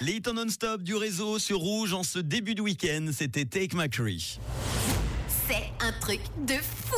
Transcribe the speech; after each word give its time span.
Les 0.00 0.12
hits 0.12 0.22
non-stop 0.32 0.84
du 0.84 0.94
réseau 0.94 1.40
sur 1.40 1.58
Rouge 1.58 1.92
en 1.92 2.04
ce 2.04 2.20
début 2.20 2.54
de 2.54 2.62
week-end, 2.62 3.08
c'était 3.12 3.44
Take 3.44 3.76
My 3.76 3.90
Tree. 3.90 4.38
C'est 5.48 5.72
un 5.80 5.90
truc 6.00 6.20
de 6.46 6.54
fou 6.54 6.96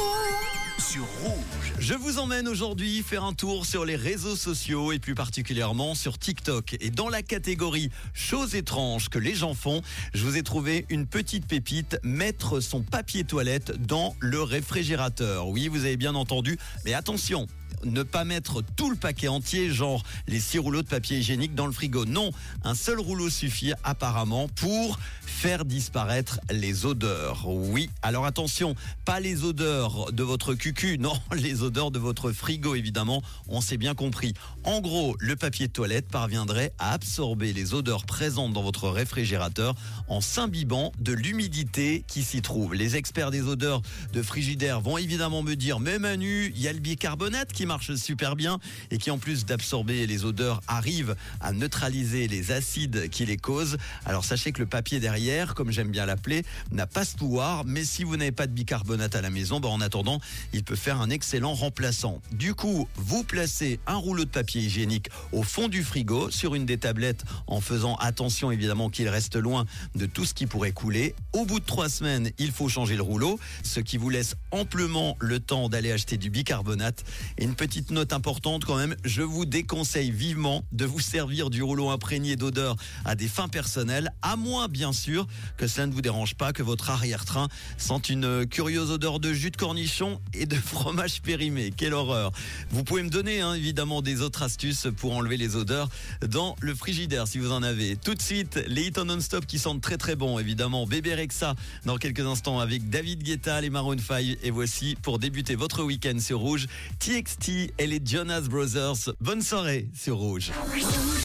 Sur 0.79 1.07
Rouge. 1.23 1.73
Je 1.79 1.95
vous 1.95 2.19
emmène 2.19 2.47
aujourd'hui 2.47 3.03
faire 3.03 3.25
un 3.25 3.33
tour 3.33 3.65
sur 3.65 3.87
les 3.87 3.97
réseaux 3.97 4.37
sociaux 4.37 4.93
et 4.93 4.99
plus 4.99 5.15
particulièrement 5.15 5.95
sur 5.95 6.19
TikTok. 6.19 6.77
Et 6.81 6.91
dans 6.91 7.09
la 7.09 7.23
catégorie 7.23 7.91
choses 8.13 8.55
étranges 8.55 9.09
que 9.09 9.19
les 9.19 9.35
gens 9.35 9.55
font, 9.55 9.81
je 10.13 10.23
vous 10.23 10.37
ai 10.37 10.43
trouvé 10.43 10.85
une 10.91 11.07
petite 11.07 11.47
pépite, 11.47 11.99
mettre 12.03 12.61
son 12.61 12.83
papier 12.83 13.25
toilette 13.25 13.73
dans 13.81 14.15
le 14.21 14.43
réfrigérateur. 14.43 15.49
Oui, 15.49 15.69
vous 15.69 15.87
avez 15.87 15.97
bien 15.97 16.15
entendu, 16.15 16.59
mais 16.85 16.93
attention, 16.93 17.47
ne 17.85 18.03
pas 18.03 18.25
mettre 18.25 18.63
tout 18.77 18.91
le 18.91 18.97
paquet 18.97 19.29
entier, 19.29 19.71
genre 19.71 20.03
les 20.27 20.41
six 20.41 20.59
rouleaux 20.59 20.83
de 20.83 20.89
papier 20.89 21.19
hygiénique 21.19 21.55
dans 21.55 21.67
le 21.67 21.73
frigo. 21.73 22.05
Non, 22.05 22.31
un 22.65 22.75
seul 22.75 23.01
rouleau 23.01 23.31
suffit 23.31 23.73
apparemment 23.85 24.49
pour 24.49 24.99
faire 25.27 25.65
disparaître 25.65 26.41
les 26.51 26.85
odeurs. 26.85 27.49
Oui, 27.49 27.89
alors 28.03 28.27
attention, 28.27 28.75
pas 29.05 29.21
les 29.21 29.45
odeurs 29.45 30.13
de 30.13 30.23
votre 30.23 30.55
cucu, 30.55 30.99
non, 31.01 31.15
les 31.35 31.63
odeurs 31.63 31.91
de 31.91 31.99
votre 31.99 32.33
frigo 32.33 32.75
évidemment, 32.75 33.23
on 33.49 33.61
s'est 33.61 33.77
bien 33.77 33.95
compris. 33.95 34.35
En 34.65 34.81
gros, 34.81 35.17
le 35.19 35.37
papier 35.37 35.67
de 35.69 35.73
toilette 35.73 36.09
parviendrait 36.09 36.73
à 36.79 36.93
absorber 36.93 37.53
les 37.53 37.75
odeurs 37.75 38.05
présentes 38.05 38.53
dans 38.53 38.63
votre 38.63 38.89
réfrigérateur 38.89 39.75
en 40.09 40.21
s'imbibant 40.21 40.93
de 40.99 41.13
l'humidité 41.13 42.05
qui 42.07 42.23
s'y 42.23 42.43
trouve. 42.43 42.75
Les 42.75 42.97
experts 42.97 43.31
des 43.31 43.43
odeurs 43.43 43.83
de 44.13 44.23
frigidaire 44.23 44.81
vont 44.81 44.99
évidemment 44.99 45.43
me 45.43 45.55
dire, 45.55 45.81
mais 45.81 45.99
Manu, 45.99 46.53
il 46.55 46.61
y 46.61 46.69
a 46.69 46.73
le 46.73 46.79
bicarbonate 46.81 47.53
qui 47.53 47.60
marche 47.67 47.95
super 47.95 48.37
bien 48.37 48.59
et 48.91 48.99
qui 48.99 49.11
en 49.11 49.19
plus 49.19 49.45
d'absorber 49.45 50.07
les 50.07 50.25
odeurs 50.25 50.61
arrive 50.69 51.17
à 51.41 51.53
neutraliser 51.53 52.29
les 52.29 52.53
acides 52.53 53.09
qui 53.11 53.27
les 53.27 53.37
causent. 53.37 53.77
Alors 54.07 54.25
sachez 54.25 54.53
que 54.53 54.61
le 54.61 54.67
papier 54.67 55.01
derrière, 55.01 55.55
comme 55.55 55.71
j'aime 55.71 55.91
bien 55.91 56.07
l'appeler, 56.07 56.45
n'a 56.71 56.87
pas 56.87 57.05
ce 57.05 57.17
pouvoir, 57.17 57.65
mais 57.65 57.85
si 57.85 58.05
vous 58.05 58.17
n'avez 58.17 58.33
pas 58.33 58.47
de 58.47 58.53
bicarbonate 58.53 59.15
à 59.15 59.21
la 59.21 59.31
maison, 59.31 59.61
bah 59.61 59.69
en 59.69 59.81
attendant, 59.81 60.21
il 60.53 60.65
peut 60.65 60.77
faire 60.77 61.01
un 61.01 61.11
excellent 61.11 61.55
remplaçant. 61.55 62.21
Du 62.33 62.55
coup, 62.55 62.89
vous 62.97 63.25
placez 63.25 63.81
un 63.87 63.97
rouleau 63.97 64.25
de 64.25 64.31
papier 64.31 64.63
hygiénique 64.63 65.09
au 65.33 65.43
fond 65.43 65.69
du 65.69 65.83
frigo 65.83 66.31
sur 66.31 66.55
une 66.55 66.67
des 66.67 66.79
tablettes 66.79 67.25
en 67.47 67.61
faisant 67.61 67.97
attention 67.97 68.51
évidemment 68.51 68.91
qu'il 68.91 69.09
reste 69.09 69.37
loin 69.37 69.67
de 69.95 70.07
tout 70.07 70.25
ce 70.25 70.35
qui 70.35 70.47
pourrait 70.47 70.73
couler. 70.73 71.15
Au 71.33 71.45
bout 71.45 71.61
de 71.61 71.65
trois 71.65 71.89
semaines, 71.89 72.31
il 72.39 72.53
faut 72.53 72.69
changer 72.69 72.97
le 72.97 73.03
rouleau, 73.03 73.39
ce 73.63 73.81
qui 73.81 73.97
vous 73.97 74.11
laisse 74.11 74.35
amplement 74.51 75.17
le 75.21 75.41
temps 75.41 75.69
d'aller 75.69 75.93
acheter 75.93 76.17
du 76.17 76.31
bicarbonate. 76.31 77.05
Et 77.39 77.47
une 77.51 77.57
petite 77.57 77.91
note 77.91 78.13
importante 78.13 78.65
quand 78.65 78.77
même, 78.77 78.95
je 79.05 79.23
vous 79.23 79.45
déconseille 79.45 80.13
vivement 80.13 80.63
de 80.71 80.85
vous 80.85 81.01
servir 81.01 81.51
du 81.51 81.65
rouleau 81.65 81.91
imprégné 81.91 82.37
d'odeur 82.37 82.77
à 83.05 83.17
des 83.17 83.27
fins 83.27 83.49
personnelles, 83.49 84.13
à 84.23 84.37
moins 84.37 84.69
bien 84.69 84.93
sûr 84.93 85.27
que 85.57 85.67
cela 85.67 85.89
ne 85.89 85.93
vous 85.93 86.01
dérange 86.01 86.37
pas, 86.37 86.53
que 86.53 86.63
votre 86.63 86.91
arrière-train 86.91 87.49
sente 87.77 88.09
une 88.09 88.47
curieuse 88.47 88.93
odeur 88.93 89.19
de 89.19 89.33
jus 89.33 89.51
de 89.51 89.57
cornichon 89.57 90.21
et 90.33 90.47
de 90.47 90.55
fromage 90.65 91.23
périmé. 91.23 91.73
Quelle 91.77 91.93
horreur 91.93 92.31
Vous 92.71 92.85
pouvez 92.85 93.03
me 93.03 93.11
donner 93.11 93.41
hein, 93.41 93.55
évidemment 93.55 94.01
des 94.01 94.21
autres 94.21 94.45
astuces 94.45 94.87
pour 94.97 95.17
enlever 95.17 95.37
les 95.37 95.57
odeurs 95.57 95.89
dans 96.25 96.55
le 96.61 96.73
frigidaire 96.73 97.27
si 97.27 97.39
vous 97.39 97.51
en 97.51 97.65
avez. 97.65 97.97
Tout 97.97 98.15
de 98.15 98.23
suite, 98.23 98.63
les 98.69 98.87
hits 98.87 98.93
en 98.97 99.07
non-stop 99.07 99.45
qui 99.45 99.59
sentent 99.59 99.81
très 99.81 99.97
très 99.97 100.15
bon 100.15 100.39
évidemment. 100.39 100.87
Bébé 100.87 101.17
Rexa 101.17 101.57
dans 101.85 101.97
quelques 101.97 102.21
instants 102.21 102.61
avec 102.61 102.91
David 102.91 103.25
Guetta, 103.25 103.61
les 103.61 103.71
Maroon 103.71 103.99
5 103.99 104.39
et 104.41 104.51
voici 104.53 104.97
pour 105.03 105.19
débuter 105.19 105.57
votre 105.57 105.83
week-end 105.83 106.19
sur 106.21 106.39
Rouge, 106.39 106.69
TXT 107.01 107.40
et 107.49 107.87
les 107.87 108.01
Jonas 108.05 108.43
Brothers. 108.43 109.15
Bonne 109.21 109.43
soirée 109.43 109.89
sur 109.95 110.17
Rouge. 110.17 110.51